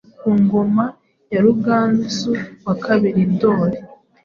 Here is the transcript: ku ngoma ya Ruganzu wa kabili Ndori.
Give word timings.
ku 0.19 0.29
ngoma 0.41 0.85
ya 1.31 1.39
Ruganzu 1.45 2.31
wa 2.65 2.73
kabili 2.83 3.21
Ndori. 3.33 3.77